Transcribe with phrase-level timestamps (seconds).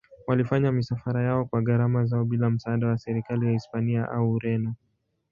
[0.27, 4.73] Walifanya misafara yao kwa gharama zao bila msaada wa serikali ya Hispania au Ureno.